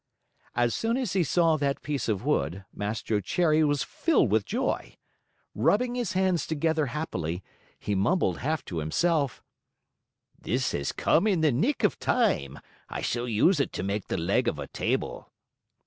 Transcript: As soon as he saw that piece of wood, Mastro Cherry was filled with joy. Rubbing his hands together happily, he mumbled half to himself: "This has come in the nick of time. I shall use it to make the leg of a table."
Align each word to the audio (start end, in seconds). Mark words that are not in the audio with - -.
As 0.55 0.73
soon 0.73 0.97
as 0.97 1.13
he 1.13 1.23
saw 1.23 1.57
that 1.57 1.83
piece 1.83 2.09
of 2.09 2.25
wood, 2.25 2.65
Mastro 2.73 3.19
Cherry 3.19 3.63
was 3.63 3.83
filled 3.83 4.31
with 4.31 4.45
joy. 4.47 4.97
Rubbing 5.53 5.93
his 5.93 6.13
hands 6.13 6.47
together 6.47 6.87
happily, 6.87 7.43
he 7.77 7.93
mumbled 7.93 8.39
half 8.39 8.65
to 8.65 8.79
himself: 8.79 9.43
"This 10.39 10.71
has 10.71 10.91
come 10.91 11.27
in 11.27 11.41
the 11.41 11.51
nick 11.51 11.83
of 11.83 11.99
time. 11.99 12.57
I 12.89 13.01
shall 13.01 13.29
use 13.29 13.59
it 13.59 13.71
to 13.73 13.83
make 13.83 14.07
the 14.07 14.17
leg 14.17 14.47
of 14.47 14.57
a 14.57 14.65
table." 14.65 15.31